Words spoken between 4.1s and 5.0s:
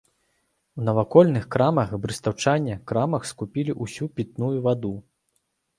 пітную ваду.